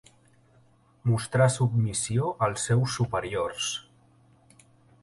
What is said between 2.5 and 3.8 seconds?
seus superiors.